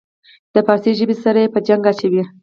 [0.53, 2.23] د پارسي ژبې سره یې په جنګ اچوي.